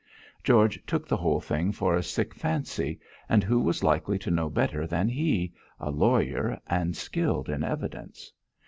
George 0.43 0.83
took 0.87 1.07
the 1.07 1.15
whole 1.17 1.39
thing 1.39 1.71
for 1.71 1.93
a 1.95 2.01
sick 2.01 2.33
fancy, 2.33 2.99
and 3.29 3.43
who 3.43 3.59
was 3.59 3.83
likely 3.83 4.17
to 4.17 4.31
know 4.31 4.49
better 4.49 4.87
than 4.87 5.07
he 5.07 5.53
a 5.79 5.91
lawyer, 5.91 6.59
and 6.65 6.97
skilled 6.97 7.47
in 7.47 7.63
evidence? 7.63 8.31